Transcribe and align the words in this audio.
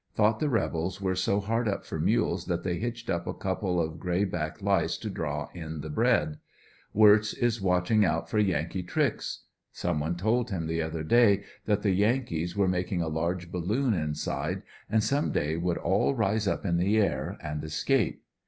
Thought 0.15 0.39
the 0.39 0.49
rebels 0.49 0.99
were 0.99 1.13
so 1.13 1.39
hard 1.39 1.67
up 1.67 1.85
for 1.85 1.99
mules 1.99 2.45
that 2.47 2.63
they 2.63 2.79
hitched 2.79 3.07
up 3.07 3.27
a 3.27 3.35
couple 3.35 3.79
of 3.79 3.99
gray 3.99 4.23
back 4.23 4.59
lice 4.59 4.97
to 4.97 5.11
draw 5.11 5.49
in 5.53 5.81
the 5.81 5.91
bread. 5.91 6.39
Wi 6.91 7.19
tz 7.19 7.35
is 7.35 7.61
watching 7.61 8.03
out 8.03 8.27
for 8.27 8.39
Yankee 8.39 8.81
tricks. 8.81 9.43
Some 9.71 9.99
one 9.99 10.15
told 10.15 10.49
him 10.49 10.65
the 10.65 10.81
other 10.81 11.03
day 11.03 11.43
that 11.65 11.83
the 11.83 11.91
Yankees 11.91 12.57
were 12.57 12.67
making 12.67 13.03
a 13.03 13.07
large 13.09 13.51
balloon 13.51 13.93
inside 13.93 14.63
and 14.89 15.03
some 15.03 15.31
day 15.31 15.55
would 15.55 15.77
all 15.77 16.15
rise 16.15 16.47
up 16.47 16.65
in 16.65 16.77
the 16.77 16.97
air 16.97 17.37
and 17.39 17.63
escape. 17.63 18.23